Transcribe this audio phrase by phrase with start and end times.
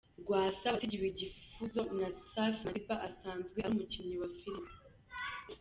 [0.21, 4.71] Rwasa wasigiwe igifuzo na Safi Madiba asanzwe ari umukinnyi wa Filime.